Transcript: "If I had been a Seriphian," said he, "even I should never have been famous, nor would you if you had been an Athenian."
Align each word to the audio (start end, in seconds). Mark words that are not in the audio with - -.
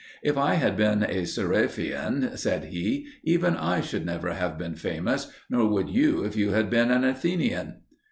"If 0.23 0.35
I 0.35 0.55
had 0.55 0.75
been 0.77 1.03
a 1.03 1.25
Seriphian," 1.27 2.35
said 2.35 2.63
he, 2.73 3.05
"even 3.23 3.55
I 3.55 3.81
should 3.81 4.03
never 4.03 4.33
have 4.33 4.57
been 4.57 4.73
famous, 4.73 5.31
nor 5.47 5.67
would 5.67 5.91
you 5.91 6.23
if 6.23 6.35
you 6.35 6.49
had 6.53 6.71
been 6.71 6.89
an 6.89 7.03
Athenian." 7.03 7.81